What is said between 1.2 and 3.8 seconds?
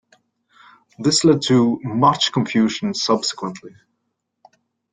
led to much confusion subsequently.